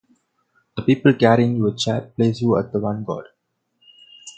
The 0.75 0.81
people 0.81 1.13
carrying 1.13 1.57
your 1.57 1.75
chair 1.75 2.01
place 2.01 2.41
you 2.41 2.57
at 2.57 2.73
the 2.73 2.79
vanguard. 2.79 3.27